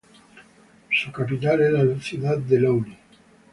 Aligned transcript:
Su 0.91 1.11
capital 1.11 1.61
es 1.61 1.71
la 1.73 2.01
ciudad 2.01 2.39
de 2.39 2.59
Louny. 2.59 2.97